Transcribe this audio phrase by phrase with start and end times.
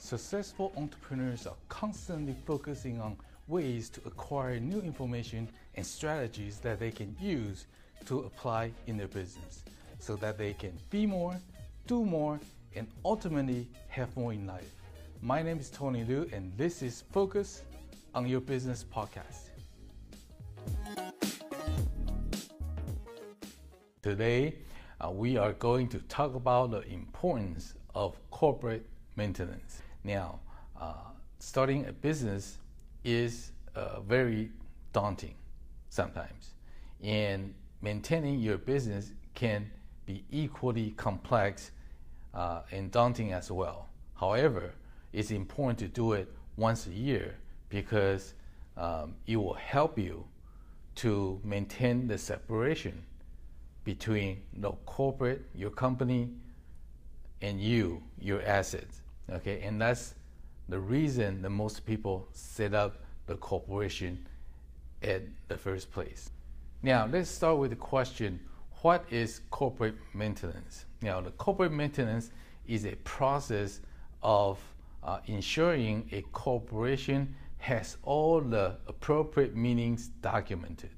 [0.00, 3.18] Successful entrepreneurs are constantly focusing on
[3.48, 7.66] ways to acquire new information and strategies that they can use
[8.06, 9.62] to apply in their business
[9.98, 11.36] so that they can be more,
[11.86, 12.40] do more,
[12.74, 14.72] and ultimately have more in life.
[15.20, 17.62] My name is Tony Liu, and this is Focus
[18.14, 19.50] on Your Business podcast.
[24.02, 24.54] Today,
[24.98, 29.82] uh, we are going to talk about the importance of corporate maintenance.
[30.04, 30.40] Now,
[30.80, 30.94] uh,
[31.38, 32.58] starting a business
[33.04, 34.50] is uh, very
[34.92, 35.34] daunting
[35.88, 36.54] sometimes,
[37.02, 39.70] and maintaining your business can
[40.06, 41.70] be equally complex
[42.34, 43.88] uh, and daunting as well.
[44.14, 44.72] However,
[45.12, 47.36] it's important to do it once a year
[47.68, 48.34] because
[48.76, 50.24] um, it will help you
[50.96, 53.02] to maintain the separation
[53.84, 56.30] between the corporate, your company,
[57.40, 59.00] and you, your assets.
[59.32, 60.14] Okay, and that's
[60.68, 64.26] the reason that most people set up the corporation
[65.02, 66.30] at the first place.
[66.82, 68.40] Now, let's start with the question
[68.82, 70.86] what is corporate maintenance?
[71.02, 72.30] Now, the corporate maintenance
[72.66, 73.80] is a process
[74.22, 74.58] of
[75.02, 80.90] uh, ensuring a corporation has all the appropriate meetings documented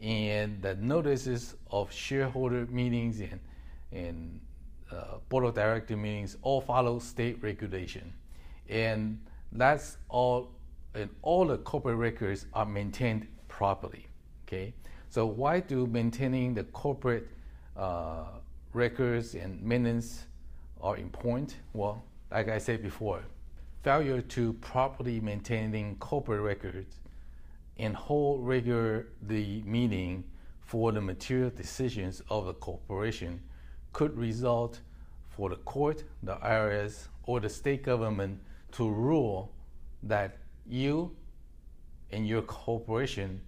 [0.00, 3.40] and the notices of shareholder meetings and,
[3.92, 4.40] and
[4.92, 8.12] uh, board of director meetings all follow state regulation.
[8.68, 9.18] And
[9.52, 10.50] that's all,
[10.94, 14.06] and all the corporate records are maintained properly.
[14.46, 14.74] Okay,
[15.08, 17.28] so why do maintaining the corporate
[17.76, 18.24] uh,
[18.72, 20.26] records and maintenance
[20.80, 21.56] are important?
[21.72, 23.22] Well, like I said before,
[23.82, 26.96] failure to properly maintaining corporate records
[27.78, 30.24] and hold regularly meeting
[30.60, 33.40] for the material decisions of the corporation
[33.92, 34.80] could result
[35.28, 38.40] for the court, the IRS, or the state government
[38.72, 39.52] to rule
[40.02, 41.14] that you
[42.10, 43.40] and your corporation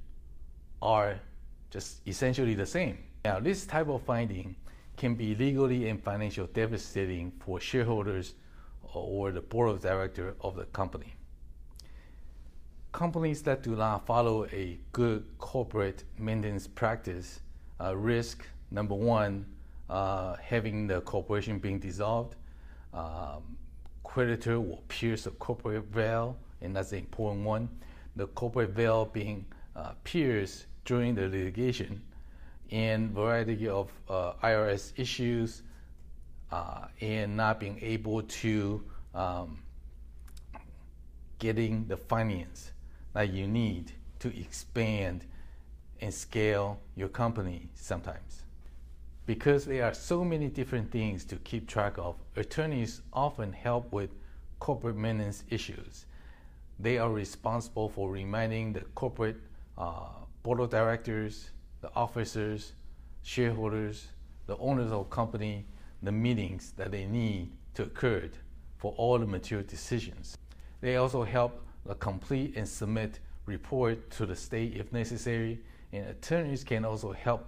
[0.80, 1.18] are
[1.70, 2.98] just essentially the same.
[3.24, 4.54] Now, this type of finding
[4.96, 8.34] can be legally and financially devastating for shareholders
[8.92, 11.14] or the board of director of the company.
[12.92, 17.40] Companies that do not follow a good corporate maintenance practice
[17.80, 19.46] uh, risk number one,
[19.94, 22.34] uh, having the corporation being dissolved.
[22.92, 23.56] Um,
[24.02, 27.68] creditor will pierce the corporate veil, and that's the important one.
[28.16, 29.46] The corporate veil being
[29.76, 32.02] uh, pierced during the litigation,
[32.72, 35.62] and variety of uh, IRS issues,
[36.50, 38.84] uh, and not being able to
[39.14, 39.62] um,
[41.38, 42.72] getting the finance
[43.12, 45.24] that you need to expand
[46.00, 48.43] and scale your company sometimes.
[49.26, 54.10] Because there are so many different things to keep track of, attorneys often help with
[54.58, 56.06] corporate maintenance issues.
[56.78, 59.36] They are responsible for reminding the corporate
[59.78, 60.08] uh,
[60.42, 62.72] board of directors, the officers,
[63.22, 64.08] shareholders,
[64.46, 65.64] the owners of the company,
[66.02, 68.28] the meetings that they need to occur
[68.76, 70.36] for all the material decisions.
[70.82, 71.64] They also help
[71.98, 75.60] complete and submit report to the state if necessary,
[75.92, 77.46] and attorneys can also help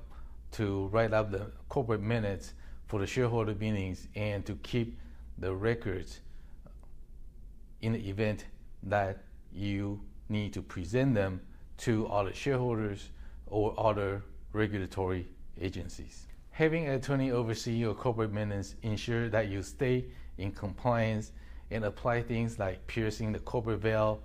[0.52, 2.54] to write up the corporate minutes
[2.86, 4.98] for the shareholder meetings and to keep
[5.38, 6.20] the records
[7.82, 8.46] in the event
[8.82, 11.40] that you need to present them
[11.78, 13.10] to other shareholders
[13.46, 15.28] or other regulatory
[15.60, 16.26] agencies.
[16.50, 20.06] Having an attorney oversee your corporate minutes ensure that you stay
[20.38, 21.32] in compliance
[21.70, 24.20] and apply things like piercing the corporate veil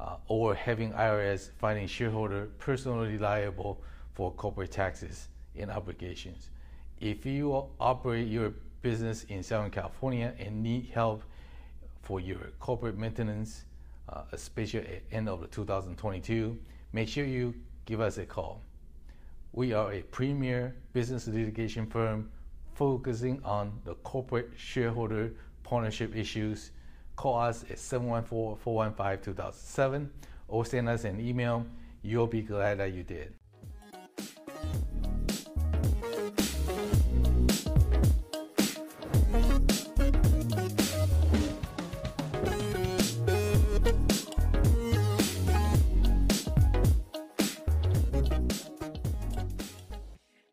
[0.00, 3.80] uh, or having IRS finding shareholder personally liable
[4.14, 5.28] for corporate taxes
[5.58, 6.50] and obligations.
[7.00, 11.22] If you operate your business in Southern California and need help
[12.02, 13.64] for your corporate maintenance,
[14.08, 16.56] uh, especially at the end of 2022,
[16.92, 18.62] make sure you give us a call.
[19.52, 22.30] We are a premier business litigation firm
[22.74, 26.70] focusing on the corporate shareholder partnership issues.
[27.16, 30.10] Call us at 714 415 2007
[30.48, 31.66] or send us an email.
[32.02, 33.34] You'll be glad that you did.